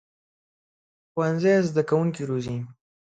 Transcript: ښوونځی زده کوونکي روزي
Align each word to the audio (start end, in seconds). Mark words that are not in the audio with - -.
ښوونځی 1.11 1.55
زده 1.67 1.83
کوونکي 1.89 2.21
روزي 2.29 2.57